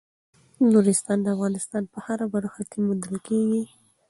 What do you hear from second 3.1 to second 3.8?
کېږي.